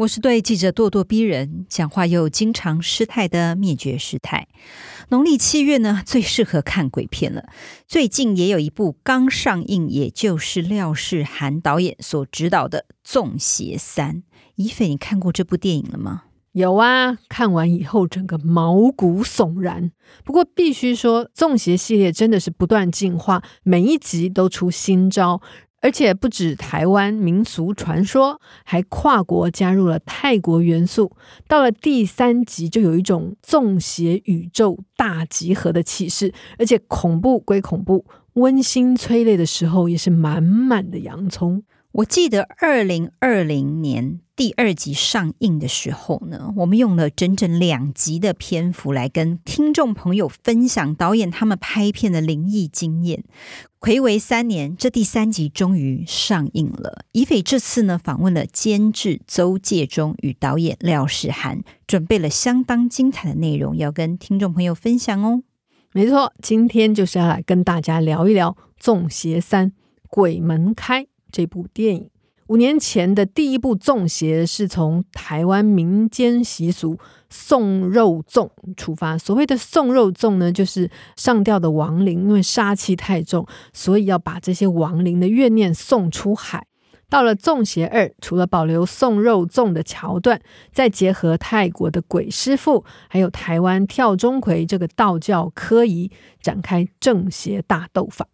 [0.00, 4.48] 我是对记者咄咄逼人、讲话又经常失态的灭绝师太。
[5.10, 7.50] 农历七月呢，最适合看鬼片了。
[7.86, 14.14] 最近也有一部刚上映，也就是廖世涵导演所执导的《粽邪三》。
[14.54, 16.22] 怡斐，你看过这部电影了吗？
[16.52, 19.92] 有啊，看完以后整个毛骨悚然。
[20.24, 25.42] 不过必须说，粽邪系列真的是不断进化，每一集都出新招，
[25.80, 31.16] 而且不止台湾民俗传说，还跨国加入了泰国元素。
[31.48, 41.62] 到了第三集，就有一种纵邪宇宙大集合的气势，而且恐怖归恐怖，温馨催泪的时候也是满满的洋葱。
[41.92, 53.24] 我记得二零二零年第二集上映的时候呢，我们用了整整两集的篇幅来跟听众朋友分享导演他们拍片的灵异经验。
[53.80, 57.04] 睽违三年，这第三集终于上映了。
[57.10, 65.42] 怡斐这次呢，访问了监制邹介中与导演廖世涵，准备了相当精彩的内容要跟听众朋友分享哦。
[65.92, 69.72] 没错，今天就是要来跟大家聊一聊《粽邪三
[70.08, 71.02] 鬼门开》。
[71.30, 72.10] 这部电影
[72.48, 76.98] 五年前的第一部粽邪是从台湾民间习俗
[77.28, 79.16] 送肉粽出发。
[79.16, 86.66] 所谓的送肉粽呢，就是上吊的亡灵，因为杀气太重，所以要把这些亡灵的怨念送出海。
[87.08, 90.40] 到了粽邪二，除了保留送肉粽的桥段，
[90.72, 96.10] 再结合泰国的鬼师傅，还有台湾跳钟馗这个道教科仪，
[96.42, 98.26] 展开正邪大斗法。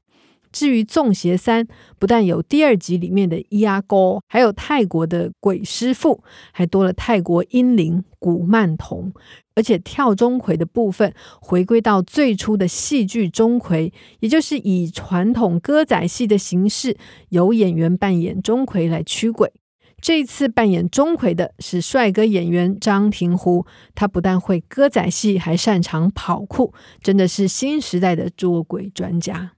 [0.53, 1.67] 至于纵邪三，
[1.99, 9.13] 不但有第二集里面的伊阿哥，还有泰国的鬼师傅，还多了泰国阴灵古曼童，
[9.55, 16.97] 而且跳钟馗的部分回归到最初的戏剧钟馗，也就是以传统歌仔戏的形式，
[17.29, 19.53] 由演员扮演钟馗来驱鬼。
[19.99, 23.65] 这一次扮演钟馗的是帅哥演员张庭湖，
[23.95, 29.56] 他不但会歌仔戏，还擅长跑酷，真的是新时代的捉鬼专家。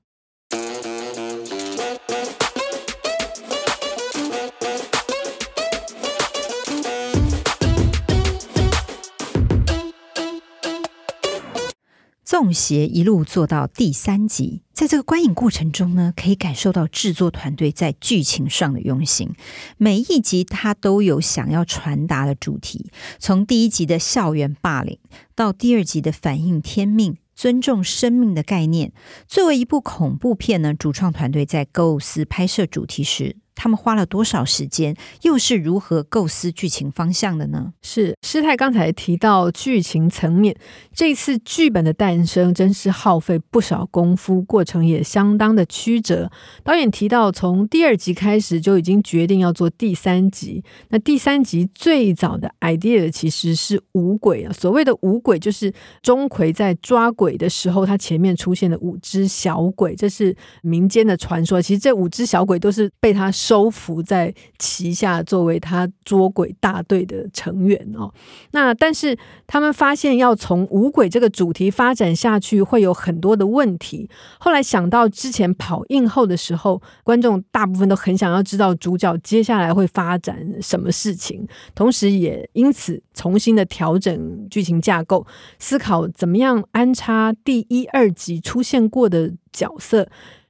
[12.28, 19.30] 粽邪一路做到第三集，在这个观影过程中呢，可以感受到制作团队在剧情上的用心。
[19.78, 24.98] 每一集它都有想要传达的主题，从第一集的校园霸凌，
[25.34, 28.92] 到第二集的反映天命、尊重生命的概念。
[29.26, 34.94] 作为一部恐怖片呢，主创团队在构思拍摄主题时，他们花了多少时间？
[35.22, 37.72] 又是如何构思剧情方向的呢？
[37.82, 40.56] 是师太刚才提到剧情层面，
[40.94, 46.30] 这次剧本的诞生真是耗费不少功夫，过程也相当的曲折。
[46.62, 50.62] 导演提到，从第二集开始就已经决定要做第三集。
[50.90, 60.32] 那第三集最早的 idea 其实是五鬼啊，所谓的五鬼就是钟馗在抓鬼的时候，他前面出现的五只小鬼，这是
[60.62, 61.60] 民间的传说。
[61.60, 63.32] 其实这五只小鬼都是被他。
[63.48, 68.12] 收服在旗下，作为他捉鬼大队的成员哦。
[68.50, 69.16] 那但是
[69.46, 74.06] 他们发现，要从五鬼这个主题发展下去，会有很多的问题。
[74.38, 85.26] 后来想到之前跑映后的时候，观众大部分都很想要知道主角接下来会发展什么事情，同时也因此重新的调整剧情架构，
[85.58, 90.06] 思考怎么样安插第一、二集出现过的角色，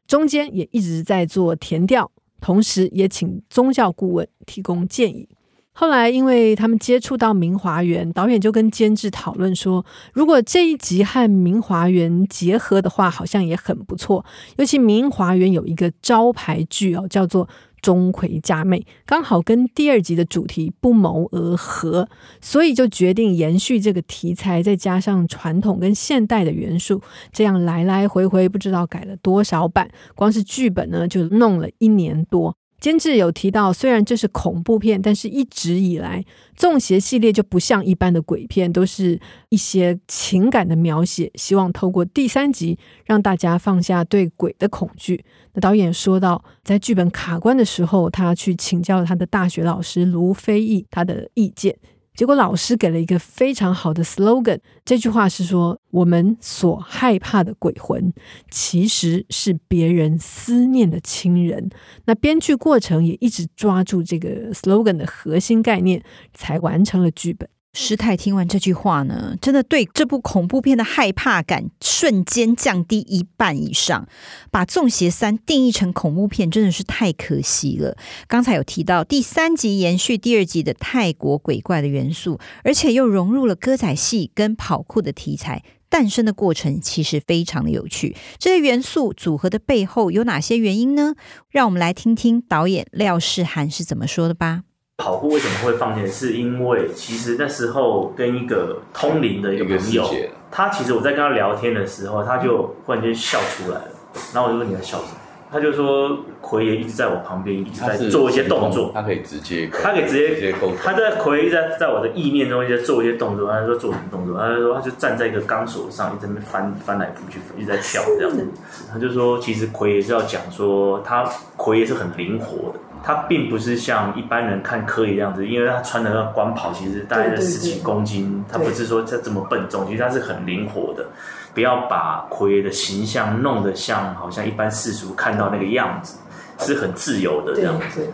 [0.09, 2.11] 中间也一直在做填调。
[2.41, 5.29] 同时也请宗教顾问提供建议。
[5.73, 14.25] 后来，因为他们接触到明华园，导演就跟监制讨论说，如果这一集和明华园结合的话，好像也很不错。
[14.57, 17.49] 尤其明华园有一个招牌剧哦，叫做。
[17.81, 22.09] 钟馗嫁妹刚好跟第二集的主题不谋而合，
[22.41, 27.01] 所以就决定延续这个题材，再加上传统跟现代的元素，
[27.33, 32.58] 这样来来回回不知道改了多少版，光是剧本呢就弄了一年多。
[32.81, 41.31] 监制有提到，虽然这是恐怖片，但是一直以来，纵邪系列就不像一般的鬼片，都是一些情感的描写。
[41.35, 45.25] 希望透过第三集，让大家放下对鬼的恐惧。
[45.55, 51.77] 那导演说到，在剧本卡关的时候，他去请教了他的大学老师卢飞翼他的意见。
[52.19, 58.13] 结果老师给了一个非常好的 slogan，这句话是说：我们所害怕的鬼魂，
[58.51, 61.71] 其实是别人思念的亲人。
[62.07, 66.03] 那编剧过程也一直抓住这个 slogan 的核心概念，
[66.35, 67.49] 才完成了剧本。
[67.75, 74.09] 师太听完这句话呢，真的对这部恐怖片的害怕感瞬间降低一半以上。
[74.51, 77.97] 把《纵邪三》定义成恐怖片，真的是太可惜了。
[78.27, 88.17] 刚才有提到第三集延续第二集的泰国鬼怪的元素，而且又融入了歌仔戏跟跑酷的题材，诞生的过程其实非常的有趣。
[88.39, 91.15] 这些元素组合的背后有哪些原因呢？
[91.51, 94.65] 让我们来听听导演廖世涵是怎么说的吧。
[94.99, 96.05] 跑步为什么会放弃？
[96.09, 100.05] 是因为其实那时候跟一个通灵的一个朋友，
[100.51, 103.93] 他其实我在跟他聊天的时候，他就忽然间笑出来了，
[104.35, 105.11] 然后我就问你在笑什么？
[105.51, 110.55] 他就说奎爷一直在我旁边，一直在做一些动作，他可以直接，他可以直接，直接。
[110.83, 114.37] 他在奎爷在在我的意念中一直在做一些动作，他就说做什么动作？
[114.37, 118.45] 他就说他就站在一个钢索上，一直在翻翻来覆去，一直在跳这样子。
[118.93, 121.25] 他就说其实奎爷是要讲说他
[121.57, 122.81] 奎爷是很灵活的。
[123.03, 131.07] 他并不是像一般人看柯一样子，因为他穿的那个官袍，其实大概在十几公斤，他不是说他这么笨重，其实他是很灵活的。
[131.55, 136.19] 不要把奎爷的形象弄得像好像一般世俗看到那个样子，
[136.59, 138.09] 是很自由的这样子。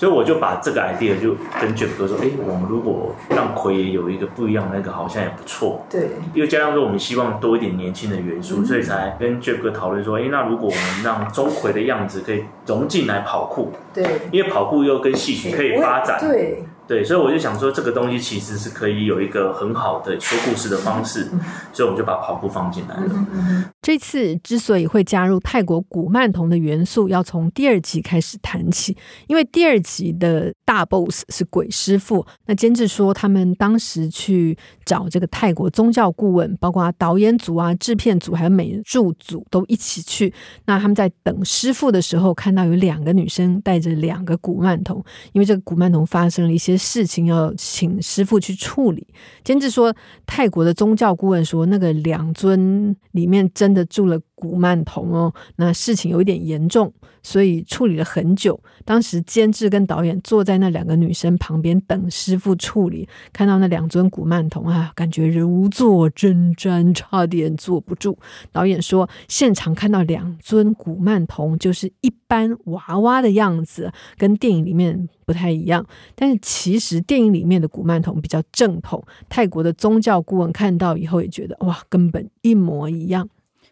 [0.00, 5.84] 所以我就把这个 idea 就跟 Jeff 哥说，哎，我们如果让奎爷有一个不一样的那个，好像也不错。
[5.90, 16.64] 对，因为加上说我们希望多一点年轻的元素，嗯、所以才跟 Jeff 哥讨论说，哎，那如果我们让钟馗的样子可以融进来跑酷，对，因为跑酷又跟戏曲可以发展，对。
[16.88, 21.28] 对，所以我就想说，这个东西其实是可以有一个很好的说故事的方式，
[21.72, 23.12] 所以我们就把跑步放进来了。
[23.80, 28.96] 这次之所以会加入泰国古曼童的元素，要从第二集开始谈起，
[29.28, 32.26] 因为第二集的大 boss 是鬼师傅。
[32.46, 40.34] 那监制说，他们当时去找这个泰国宗教顾问，包括导演组啊、制片组还有美术组都一起去。
[40.66, 46.76] 那他们在等师傅的时候，看到有两个女生带着两个古曼童，因为这个古曼童发生了一些。
[46.80, 49.06] 事情要请师傅去处理。
[49.44, 49.94] 监制说，
[50.26, 58.58] 泰国的宗教顾问说，那个两尊里面真的住了古曼童哦，那事情有一点严重，所以处理了很久。
[58.84, 68.18] 当时监制跟导演坐在那两个女生旁边等师傅处理，看到那两尊古曼童啊，感觉如坐针毡，差点坐不住。
[68.50, 75.84] 导演说，现场看到两尊古曼童就是一般娃娃的样子，跟电影里面不太一样。
[76.14, 83.28] 但是其实电影里面的古曼童比较正统，泰国的宗教顾问看到以后也觉得哇，根本一模一样。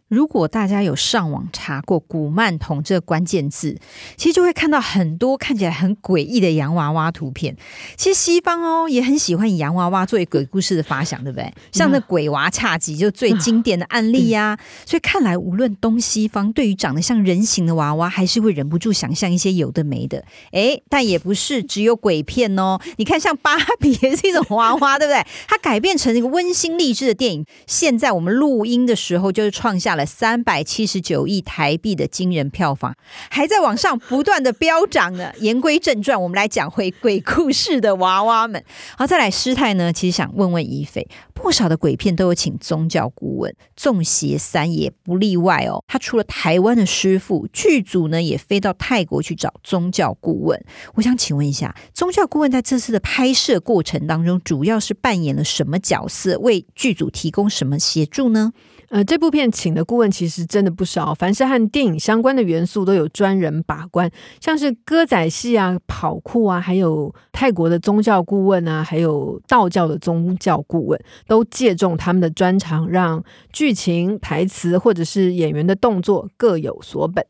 [0.09, 3.79] 如果大家有上网查过“古曼童”这个关键字，
[4.17, 7.55] 其实就会看到很多看起来很诡异的洋娃娃图片。
[7.97, 11.53] 其实西方哦也很喜欢以洋娃娃作为鬼故事的发想，对不对？
[11.73, 14.59] 像那鬼娃恰吉就最经典的案例呀、啊。
[14.87, 20.25] 所以看来，无论东西方，对于长得像人形的娃娃，还是会忍不住想象一些有的没的。
[20.53, 22.81] 诶，但也不是只有鬼片哦。
[22.97, 25.23] 你看，像芭比也是一种娃娃，对不对？
[25.47, 27.45] 它改变成一个温馨励志的电影。
[27.67, 32.95] 现在我们录音的时候，就是创下了三百七十九亿台币的惊人票房，
[33.29, 35.31] 还在往上不断的飙涨呢。
[35.41, 38.65] 言归正传，我们来讲回鬼故事的娃娃们。
[38.97, 45.85] 好，再来师太呢，其实想问问宜榧，不少的鬼片都有请宗教顾问，《粽邪三》也不例外哦。
[45.87, 50.64] 他除了台湾的师傅，剧组呢也飞到泰国去找宗教顾问。
[50.95, 58.52] 我想请问一下，宗教顾问在这次的拍摄过程当中，主要是扮演了什么角色，为剧组提供什么协助呢？
[58.90, 77.25] 呃，这部片请的顾问其实真的不少，凡是和电影相关的元素都有专人把关，像是歌仔戏啊、跑酷啊，还有泰国的宗教顾问啊，还有道教的宗教顾问，都借重他们的专长，让剧情、台词或者是演员的动作各有所本。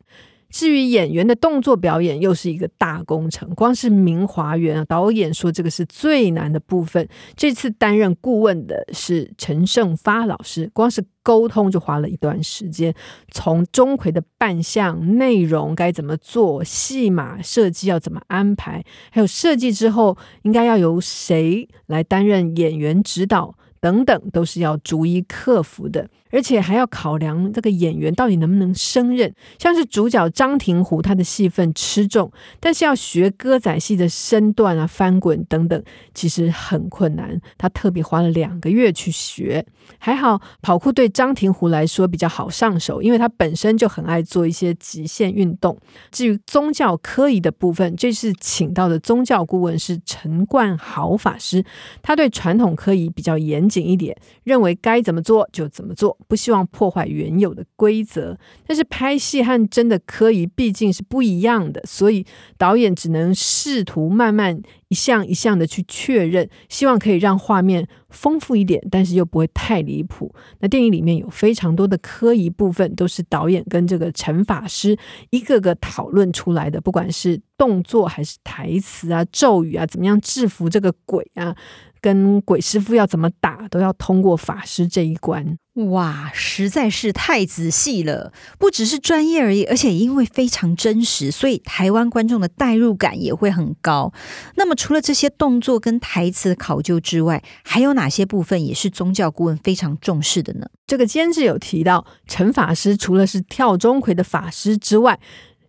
[0.51, 3.49] 至于演员的动作表演，又是一个大工程。
[3.55, 7.07] 光是明华园，导演说这个是最难的部分。
[7.37, 12.95] 这次担任顾问的是陈胜发老师，光是沟通就花了一段时间。
[13.31, 23.55] 从钟馗的扮相、内容该怎么做、戏码设计要怎么安排，还有设计之后应该要由谁来担任演员指导。
[23.81, 26.09] 等等，都是要逐一克服的。
[26.31, 32.31] 而且还要考量这个演员到底能不能胜任，像是主角张庭湖，他的戏份吃重，
[32.61, 35.83] 但是要学歌仔戏的身段啊、翻滚等等，
[36.13, 37.41] 其实很困难。
[37.57, 39.65] 他特别花了两个月去学，
[39.99, 45.79] 还好跑酷对张庭湖来说比较好上手，因为他本身就很爱做一些极限运动。
[46.11, 51.65] 至于宗教科仪的部分，这次请到的宗教顾问是陈冠豪法师，
[52.03, 56.18] 他对传统科仪比较严谨一点，认为该怎么做就怎么做。
[56.27, 70.35] 不希望破坏原有的规则，但是拍戏和真的科仪毕竟是不一样的，所以导演只能试图慢慢一项一项的去确认，希望可以让画面丰富一点，但是又不会太离谱。
[70.61, 74.99] 那电影里面有非常多的科仪部分，都是导演跟这个陈法师
[75.31, 81.57] 一个个讨论出来的，不管是动作还是台词啊、咒语啊，怎么样制服这个鬼啊。
[82.01, 85.59] 跟鬼师傅要怎么打，都要通过法师这一关。
[85.91, 94.13] 哇，实在是太仔细了，不只是专业而已，而且因为非常真实，所以台湾观众的代入感也会很高。
[94.57, 100.67] 那么，除了这些动作跟台词考究之外，还有哪些部分也是宗教顾问非常重视的呢？
[100.87, 105.21] 这个监制有提到，陈法师除了是跳钟馗的法师之外，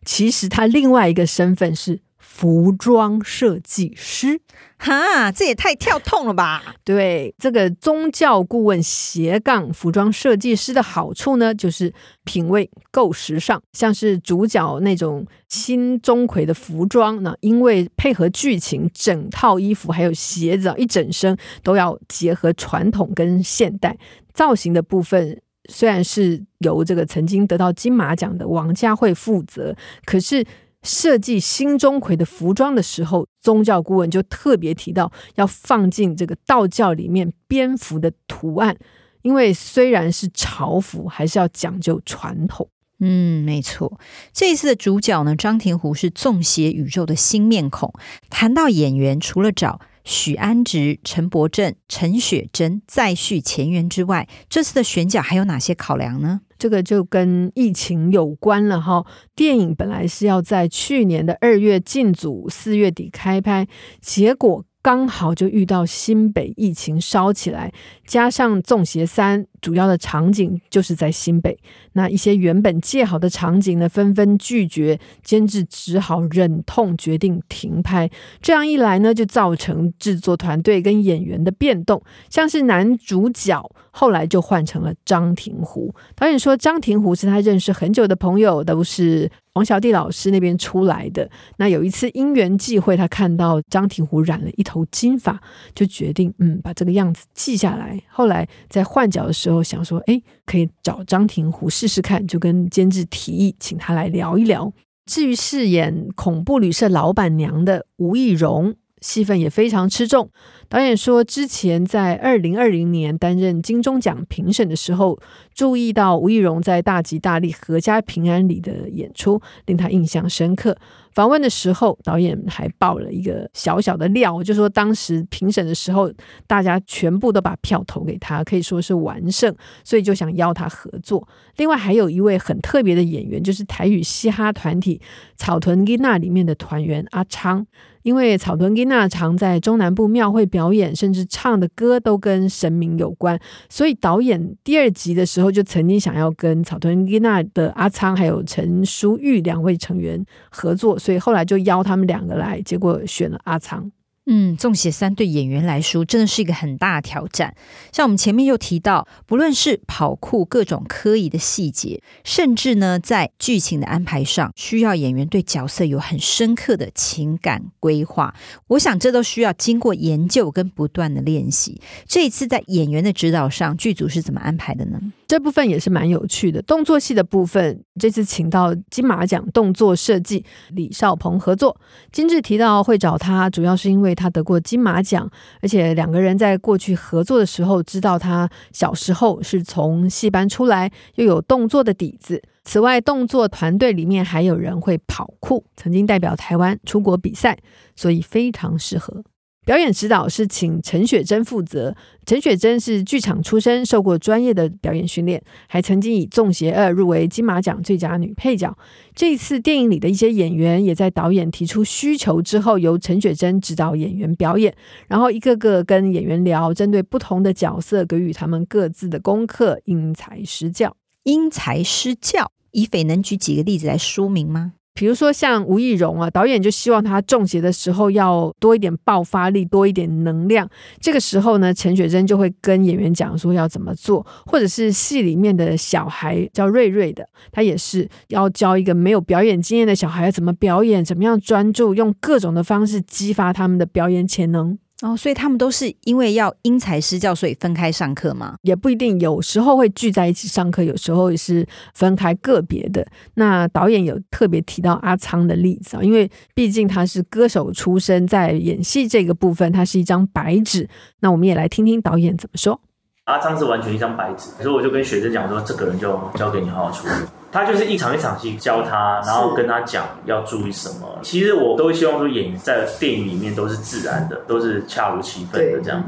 [0.04, 2.00] 其实他另外一个身份是。
[2.32, 4.40] 服装设计师，
[4.78, 6.76] 哈，这也太跳痛了吧？
[6.86, 11.92] 对，这个宗教顾问斜杠服装设计师的好处呢，就是
[12.24, 23.98] 品味够时尚，像是主角那种新钟馗的服装呢，因为配合剧情，整套衣服还有鞋子啊一整身都要结合传统跟现代
[24.34, 30.46] 造型的部分，虽然是由这个曾经得到金马奖的王家卫负责，可是。
[30.84, 38.78] 设计新钟馗的服装的时候，宗教顾问就特别提到要放进这个道教里面蝙蝠的图案，
[39.22, 42.70] 因为虽然是朝服，还是要讲究传统。
[43.02, 44.00] 嗯，没错。
[44.34, 47.94] 这一次的主角呢，张庭湖是纵邪宇宙的新面孔。
[48.30, 49.80] 谈到演员，除了找
[50.10, 56.42] 许安植、陈柏正、陈雪贞再续前缘之外，这次的选角还有哪些考量呢？
[56.58, 59.06] 这个就跟疫情有关了哈。
[59.36, 63.68] 电影本来是要在去年的二月进组，四月底开拍，
[64.02, 67.72] 结果刚好就遇到新北疫情烧起来，
[68.08, 71.58] 加上《纵邪三》主要的场景就是在新北，
[71.94, 78.10] 那一些原本借好的场景呢，纷纷拒绝，监制只好忍痛决定停拍。
[78.42, 85.94] 这样一来呢，就造成制作团队跟演员的变动，像是男主角后来就换成了张庭湖。
[86.16, 89.30] 导演说，张庭湖是他认识很久的朋友，都是。
[89.54, 91.30] 王小弟老师那边出来的。
[91.58, 95.38] 那有一次因缘际会，他看到张庭湖染了一头金发，
[95.76, 98.00] 就决定嗯，把这个样子记下来。
[98.08, 104.72] 后来在换角的时候候想说，哎，可以找张庭湖试试看，就跟监制提议，请他来聊一聊。
[105.06, 108.76] 至于饰演恐怖旅社老板娘的吴亦蓉。
[109.02, 110.30] 戏份也非常吃重。
[110.68, 115.20] 导演说，之前在二零二零年担任金钟奖评审的时候，
[115.56, 120.78] 注意到吴亦荣在《大吉大利阖家平安》里的演出，令他印象深刻。
[121.12, 126.12] 访问的时候，导演还爆了一个小小的料，就说当时评审的时候，
[126.46, 129.54] 大家全部都把票投给他，可以说是完胜，
[129.84, 131.28] 所以就想邀他合作。
[131.58, 135.02] 另外，还有一位很特别的演员，就是台语嘻哈团体
[135.36, 137.66] 草屯吉娜里面的团员阿昌。
[138.10, 143.40] 因为草屯吉娜常在中南部庙会表演，甚至唱的歌都跟神明有关，
[143.70, 153.92] 所以导演第二集的时候就曾经想要跟草屯吉娜的阿仓还有陈淑玉两位成员合作，所以后来就邀他们两个来，结果选了阿仓。
[154.26, 157.56] 嗯，《粽邪三》对演员来说真的是一个很大的挑战。
[157.92, 168.36] 像我们前面又提到，不论是跑酷各种科仪的细节，甚至呢在剧情的安排上，需要演员对角色有很深刻的情感规划。
[168.68, 171.82] 我想这都需要经过研究跟不断的练习。
[172.06, 175.00] 这一次在演员的指导上，剧组是怎么安排的呢？
[175.30, 181.80] 这部分也是蛮有趣的，动作戏的部分，这次请到金马奖动作设计李少鹏合作。
[182.12, 185.30] 金志提到会找他，主要是因为他得过金马奖，
[185.62, 192.42] 而且两个人在过去合作的时候，知道他小时候是从戏班出来，又有动作的底子。
[192.64, 197.56] 此外，动作团队里面还有人会跑酷，曾经代表台湾出国比赛，
[197.96, 199.24] 所以非常适合。
[199.70, 201.96] 表演指导是请陈雪贞负责。
[202.26, 208.76] 陈雪贞是剧场出身，受过专业的表演训练，还曾经以《粽邪二》入围金马奖最佳女配角。
[209.14, 214.76] 这一次电影里的一些演员也在导演提出需求之后，由陈雪贞指导演员表演，
[215.08, 220.98] 然后一个个跟演员聊，针对不同的角色给予他们各自的功课，因材施教。
[221.22, 224.74] 因材施教，以斐能举几个例子来说明吗？
[225.00, 230.70] 比如说像吴亦荣啊，导演就希望他中邪的时候要多一点爆发力，多一点能量。
[231.00, 244.78] 这个时候呢，陈雪贞就会跟演员讲说要怎么做，或者是戏里面的小孩叫瑞瑞的，他也是要教一个没有表演经验的小孩怎么表演，怎么样专注，用各种的方式激发他们的表演潜能。
[245.02, 248.56] 哦，所以他们都是因为要因材施教，所以分开上课吗？
[248.64, 253.08] 也不一定，有时候会聚在一起上课，有时候也是分开个别的。
[253.36, 260.90] 那导演有特别提到阿仓的例子啊，因为毕竟他是歌手出身，在演戏这个部分，他是一张白纸。
[261.22, 262.82] 那我们也来听听导演怎么说。
[263.24, 267.14] 阿仓是完全一张白纸，所以我就跟学生讲说，这个人就交给你好好处理。
[267.52, 271.08] 他就是一场一场戏教他，然后跟他讲要注意什么。
[271.22, 276.04] 其实我都希望说，演员在电影里面都是自然的，都是恰如其分的这样。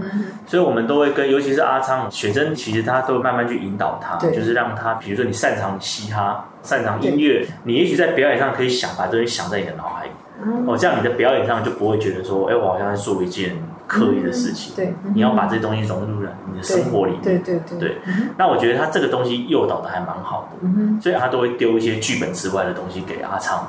[0.45, 10.11] 所以我们都会跟，尤其是阿昌学生，其实他都会慢慢去引导他，就是让他，比如说你擅长嘻哈，擅长音乐，你也许在表演上可以想把这东西想在你的脑海里。
[10.65, 13.55] 哦，这样你的表演上就不会觉得说，哎，我好像在做一件
[13.91, 14.73] 刻意的事情。
[14.73, 17.21] 对，你要把这东西融入了你的生活里面。
[17.21, 17.77] 对对对。
[17.77, 17.97] 对，
[18.37, 23.67] 那我觉得他这个东西诱导的还蛮好的，所以他都会丢一些剧本之外的东西给阿仓。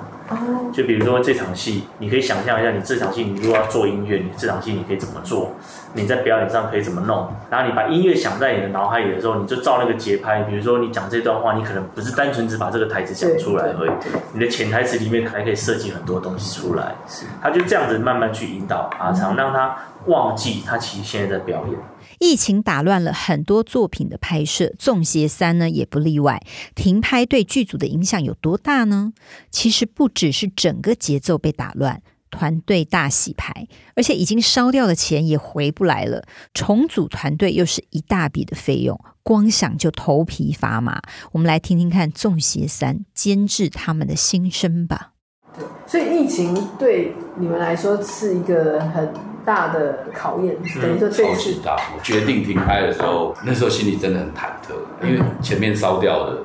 [0.72, 5.50] 就比如说这场戏，你可以想象一下，你这场戏你如果要做音乐，你这场戏你可以怎么做？
[5.94, 7.30] 你在表演上可以怎么弄？
[7.50, 10.42] 然后你把音乐想在你的脑海里的时候，你就照那个节拍。
[10.42, 13.90] 比如说你讲这段话，你可能不是单纯只把这个台词讲出来而已，
[14.32, 16.94] 你的潜台词里面还可以设计很多东西出来。
[17.40, 21.78] 他就这样子慢慢去引导阿仓，让他忘记他其实现在在表演。
[22.18, 26.40] 疫情打乱了很多作品的拍摄，《粽邪三》呢也不例外。
[26.74, 29.12] 停拍对剧组的影响有多大呢？
[29.50, 32.00] 其实不只是整个节奏被打乱，
[32.32, 36.24] 团队大洗牌，而且已经烧掉的钱也回不来了。
[36.52, 41.00] 重组团队又是一大笔的费用，光想就头皮发麻。
[41.30, 45.11] 我们来听听看《纵邪三》监制他们的心声吧。
[45.54, 49.12] 对，所以疫情对你们来说是一个很
[49.44, 51.76] 大的考验，等于说超级大。
[51.94, 54.74] 我决定停拍的时候，那时候心里真的很忐忑，
[55.06, 56.38] 因为前面烧掉了，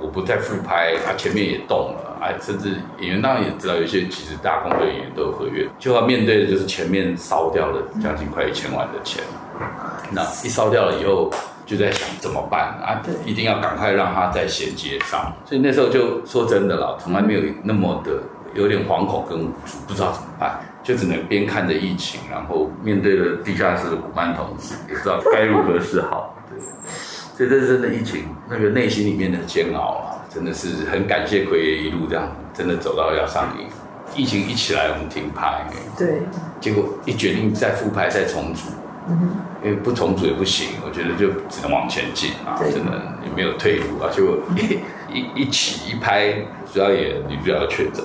[0.00, 9.22] 我不再复拍，啊，前面也动了，啊，甚至演员当然也知道，有些其实大工队演员都有合约，就要面对的就是前面烧掉了将近快一千万的钱，
[10.10, 11.30] 那一烧掉了以后，
[11.64, 13.02] 就在想怎么办啊？
[13.24, 18.12] 一定要赶快让它再衔接上，所以那时候就说真的了，从来没有那么的。
[18.54, 19.46] 有点惶恐跟
[19.86, 24.46] 不知道怎么办，就只能边看着疫情，然后面对着地下室的古曼童，
[24.88, 26.34] 也不知道该如何是好。
[26.48, 26.58] 对，
[27.36, 33.66] 所以这真的疫情那个内心里面的煎熬啊，真的是很感谢奎爷一路这样，真的走到要上映。
[34.16, 36.22] 疫情一起来，我们停拍，对，
[36.60, 38.70] 结果一决定再复拍再重组，
[39.06, 44.80] 嗯，因为不重组也不行，我觉得就只能往前进啊，真的也没有退路啊，结果一
[45.14, 46.32] 一一起一拍，
[46.72, 48.02] 主要也女主角要确诊。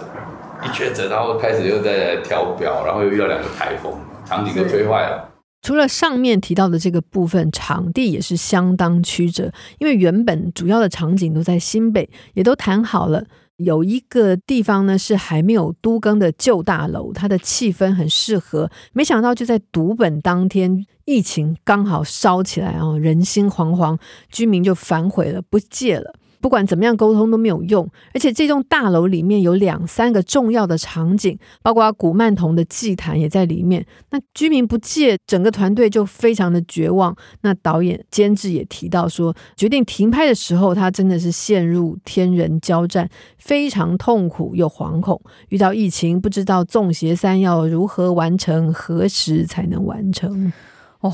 [0.66, 3.94] 一确诊，然后开始又在跳表，然后又遇到两个台风，
[4.26, 5.30] 场景都吹坏了。
[5.62, 13.24] 除了上面提到的这个部分，场地也是相当曲折，因为原本主要的场景都在新北，也都谈好了。
[13.58, 18.70] 有一个地方呢是还没有都更的旧大楼，它的气氛很适合。
[18.92, 23.98] 没想到就在读本当天，疫情刚好烧起来啊，人心惶惶，
[24.30, 26.14] 居民就反悔了，不借了。
[26.44, 33.86] 不管怎么样沟通都没有用，而且这栋大楼里面有两三个重要的场景，包括古曼童的祭坛也在里面。
[34.10, 37.16] 那居民不借，整个团队就非常的绝望。
[37.44, 45.22] 那导演监制也提到说，决定停拍的时候，他真的是陷入天人交战，非常痛苦又惶恐。
[45.48, 50.52] 遇到疫情，不知道《纵邪三》要如何完成，何时才能完成？
[51.00, 51.14] 哦。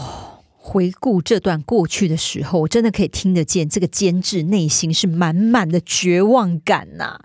[0.69, 7.19] 回顾这段过去的时候，我真的可以听得见这个监制内心是满满的绝望感呐、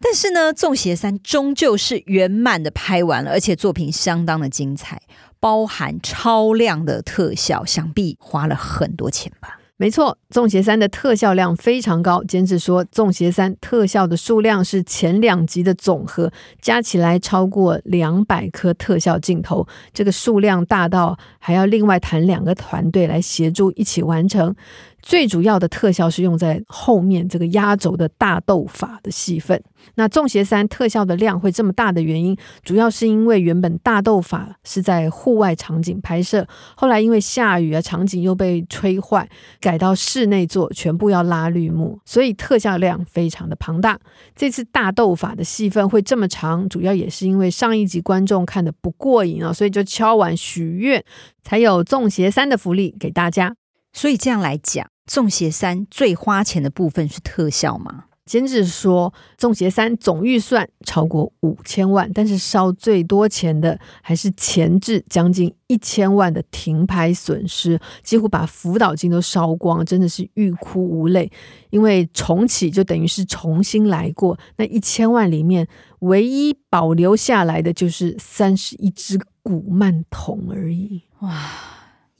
[0.00, 5.02] 但是呢，《纵邪三》终究是圆满的拍完了，而且作品相当的精彩，
[5.38, 9.58] 包含超量的特效，想必花了很多钱吧。
[9.82, 12.22] 没错，《纵邪三》的特效量非常高。
[12.22, 19.66] 监制说，《纵邪三》特效的数量是前两集的总和，加起来超过两百颗特效镜头。
[19.92, 24.54] 这个数量大到还要另外谈两个团队来协助一起完成。
[25.02, 29.60] 最主要的特效是用在后面这个压轴的大斗法的戏份。
[29.96, 39.28] 那《粽邪三》特效的量会这么大的原因，主要是因为原本大斗法是在户外场景拍摄，后来因为下雨啊，场景又被吹坏，
[39.60, 43.98] 改到室内做，全部要拉绿幕，所以特效量非常的庞大。
[44.36, 51.04] 这次大斗法的戏份会这么长，主要也是因为上一集观众看得不过瘾啊，所以就敲碗许愿，
[51.42, 53.56] 才有《粽邪三》的福利给大家。
[53.92, 58.04] 所以这样来讲，《中邪三》最花钱的部分是特效吗？
[58.24, 71.30] 监制说，《中邪三》总预算超过五千万，但是烧最多钱的还是前置将近一千万的停拍损失，几乎把辅导金都烧光，真的是欲哭无泪。
[71.70, 75.66] 因为重启就等于是重新来过，那一千万里面
[75.98, 81.02] 唯一保留下来的就是三十一只古曼童而已。
[81.18, 81.50] 哇！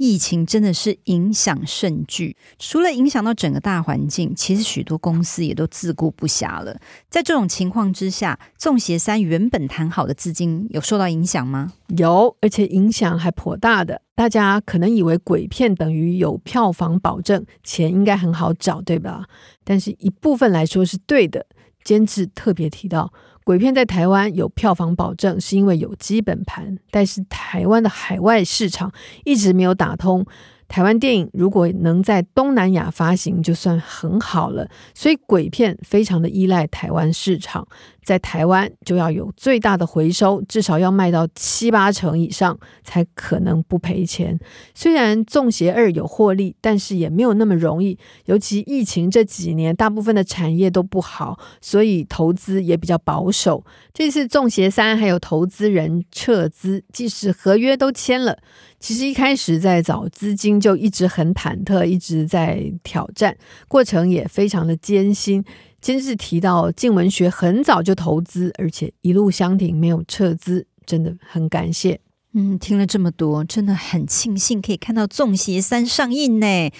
[0.02, 6.76] 疫情真的是影响甚巨，除了影响到整个大环境，其实许多公司也都自顾不暇了。
[7.08, 11.72] 在这种情况之下，《粽邪三》原本谈好的资金有受到影响吗？
[11.96, 14.02] 有，而且影响还颇大的。
[14.16, 19.26] 大家可能以为鬼片等于有票房保证，钱应该很好找，对吧？
[19.62, 21.46] 但是一部分来说是对的。
[21.84, 23.12] 监制特别提到。
[23.44, 28.92] 鬼片在台湾有票房保证，是因为有基本盘，但是台湾的海外市场
[29.24, 30.24] 一直没有打通。
[30.72, 34.66] 台湾电影如果能在东南亚发行，就算很好了。
[34.94, 37.68] 所以鬼片非常的依赖台湾市场，
[38.02, 44.40] 在台湾就要有最大的回收，至少要卖到七八成以上，才可能不赔钱。
[44.74, 47.98] 虽然《粽邪二》有获利，但是也没有那么容易。
[48.24, 53.62] 尤其疫情这几年，大部分的产业都不好，所以投资也比较保守。
[53.92, 58.38] 这次《粽邪三》还有投资人撤资，即使合约都签了。
[58.80, 63.37] 其实一开始在找资金就一直很忐忑，一直在挑战，
[63.68, 65.44] 过程也非常的艰辛。
[65.81, 72.01] 监制提到，静文学很早就投资，而且一路相挺，没有撤资，真的很感谢。
[72.35, 76.70] 嗯，听了这么多，真的很庆幸可以看到《粽邪三》上映呢。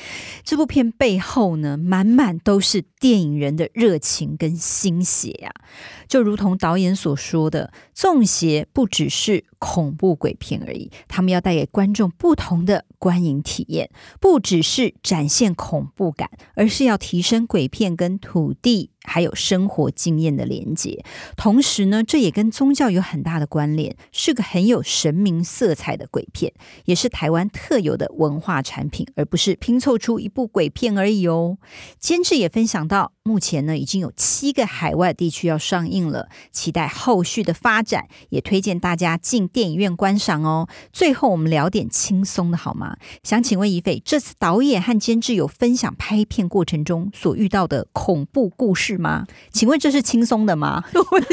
[0.43, 5.61] 这部片背后呢，满满都是电影人的热情跟心血呀、啊。
[6.09, 18.92] 就如同导演所说的，《粽邪》不只是恐怖鬼片而已，他们要带给观众不同的观影体验，不只是展现恐怖感，而是要提升鬼片跟土地。
[19.05, 21.05] 还有生活经验的连接，
[21.37, 26.53] 同时呢，这也跟宗教有很大的关联，是个很有神明色彩的鬼片，
[26.85, 31.59] 也是台湾特有的文化产品，而不是拼凑出一部鬼片而已哦。
[31.99, 40.69] 监制也分享到，目前呢已经有七个海外地区要上映了，期待后续的发展，也推荐大家进电影院观赏哦。
[40.93, 42.97] 最后我们聊点轻松的好吗？
[43.23, 49.27] 想请问一菲，这次导演和监制有分享拍片过程中所遇到的恐怖故事吗？
[49.51, 50.83] 请问这是轻松的吗？
[50.95, 51.27] 我是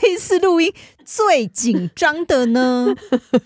[0.00, 0.72] 这一次录音
[1.04, 2.94] 最紧张的呢？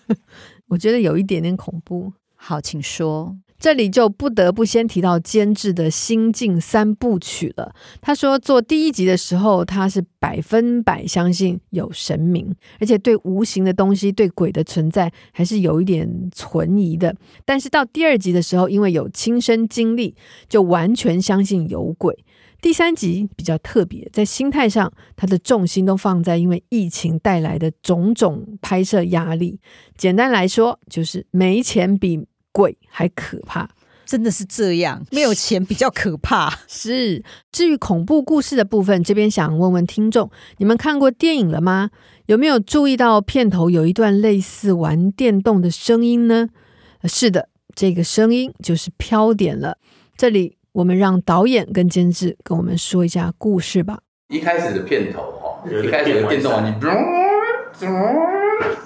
[0.68, 2.12] 我觉得有一点点恐怖。
[2.34, 3.36] 好，请说。
[3.62, 7.72] 这里就不得不先提到监制的心境三部曲了。
[8.00, 17.14] 他说，做第一集的时候，他是百分百相信有神明，而且对无形的东西、对鬼的存在还是有一点存疑的。
[17.44, 20.16] 但是到第二集的时候，因为有亲身经历，
[20.48, 22.24] 就完全相信有鬼。
[22.60, 29.60] 第三集比较特别，在心态上，他的重心都放在因为疫情带来的种种拍摄压力。
[29.96, 33.68] 简单来说，就是没钱比鬼还可怕，
[34.04, 36.52] 真的是这样，没有钱比较可怕。
[36.68, 41.90] 是，至于恐怖故事的部分，这边想问问听众，你们看过电影了吗？
[42.26, 46.48] 有没有注意到片头有一段类似玩电动的声音呢？
[47.04, 49.76] 是的，这个声音就是飘点了。
[50.16, 53.98] 这里我们让导演跟监制跟我们说一下故事吧。
[54.28, 56.86] 一开始的片头哈，一开始的电动玩具，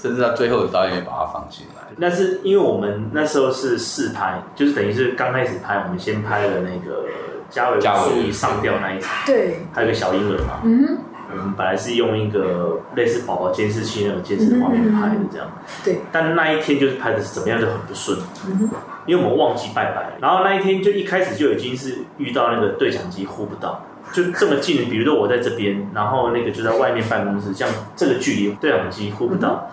[0.01, 1.76] 甚至到最后，导演也把它放进来。
[1.97, 7.05] 那是因为我们那时候是试拍，就是等于是刚开始拍，我们先拍了那个
[7.49, 10.99] 家维书一上吊那一场，对，还有个小婴儿嘛，嗯，
[11.31, 15.49] 我们本来是用一个类似宝宝监视器那种监视画面拍的这样，
[15.85, 18.71] 对，但那一天就是拍的是怎么样就很不顺，嗯哼，
[19.07, 23.81] 因为我们忘记拜拜，然后那一天就一开始就已经是遇到那个对讲机呼不到，
[24.13, 29.49] 就这么近，比如说我在这边，然后那个就在外面办公室，像这个距离对讲机呼不到。
[29.49, 29.67] 呼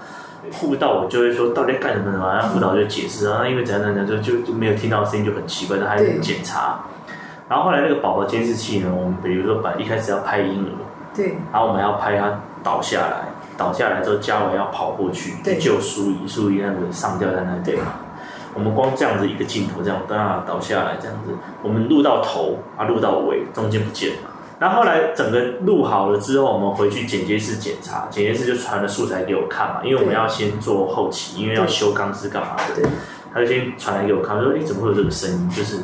[0.52, 2.34] 不到我就会说到底干什么呢？
[2.34, 6.80] 然后辅导就解释啊，因为怎样怎样就就就没有听到声音就很奇怪，他还检查。
[7.50, 10.70] 然后后来那个宝宝监视器呢，我们比如说把一开始要拍婴儿，
[11.16, 17.94] 对，然后我们要拍他倒下来，倒下来之后嘉伟要跑过去去救淑仪，淑仪那个上吊在那边嘛。
[18.56, 24.30] 我们光这样子一个镜头这样当他倒下来这样子，我们录到头啊，录到尾，中间不见了。
[24.63, 32.88] 然后后来整个录好了之后，我们回去剪接室检查，剪接室就传了素材给我看嘛，因为我们要先做后期，因为要修钢丝干嘛的。
[33.34, 35.49] 他就先传来给我看，说：“哎，怎么会有这个声音？
[35.49, 35.76] 就是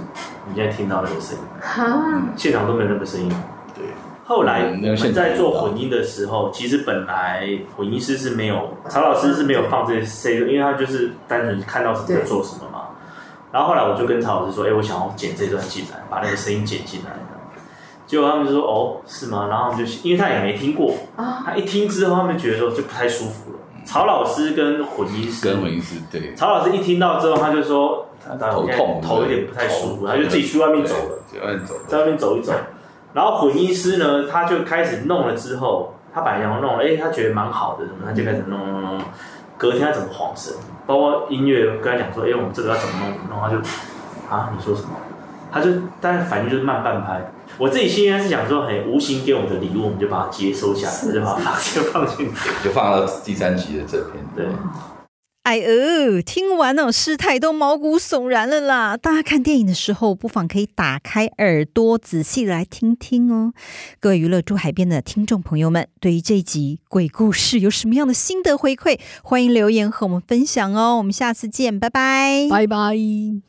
[0.48, 3.30] 你现在听到那个声音，哈现场都没有那个声音。”
[3.76, 3.84] 对。
[4.24, 12.84] 后来我们在做混音的时候，其实本来混音师是没有，曹老师是没有放这些声音，因为他就是单纯看到什么在做什么嘛。
[13.52, 17.12] 然后后来我就跟曹老师说：“哎，我想要剪这段进来，把那个声音剪进来。”
[18.10, 20.92] 结果他们就说：“哦，是吗？”然后他们就因为他也没听过，
[21.46, 23.60] 他一听之后，他们觉得说就不太舒服了。
[23.86, 26.34] 曹老师跟混音师，跟混音师对。
[26.34, 32.52] 曹老师一听到之后，他就说他头痛，头有点不太舒服，他就自己去外面走了，去外面走，在外面走一走。
[33.14, 39.00] 然后混音师呢，他就开始弄了之后，他本来想要弄，哎，他觉得蛮好的，什么他就开始弄弄弄。
[39.56, 40.52] 隔天他怎么晃神，
[40.88, 43.58] 包括音乐跟他讲说，哎，我们这个要怎么弄怎么弄，他就
[44.36, 44.90] 啊，你说什么？
[45.52, 47.22] 他就大概反应就是慢半拍。
[47.58, 54.24] 我自己现在是想说，很无形给我们的礼物，我们就把它接收下来，就把它就放进去，就放到第三集的这边。
[54.36, 54.46] 对，
[55.44, 58.96] 哎呃，听完哦，师太都毛骨悚然了啦！
[58.96, 63.54] 大家看电影的时候，不妨可以打开耳朵，仔细来听听哦。
[64.00, 69.00] 各位娱乐住海边的听众朋友们，对于这一集鬼故事有什么样的心得回馈？
[69.24, 70.98] 欢迎留言和我们分享哦。
[70.98, 73.49] 我们下次见，拜拜，拜拜。